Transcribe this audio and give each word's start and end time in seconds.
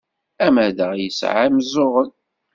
Amadaɣ 0.45 0.91
yesɛa 0.95 1.41
imeẓẓuɣen! 1.47 2.11